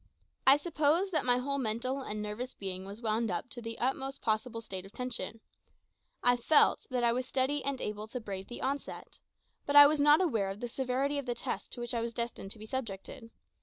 [0.47, 4.19] I suppose that my whole mental and nervous being was wound up to the utmost
[4.19, 5.41] possible state of tension.
[6.23, 9.19] I felt that I was steady and able to brave the onset.
[9.67, 12.13] But I was not aware of the severity of the test to which I was
[12.15, 13.29] destined to be subjected.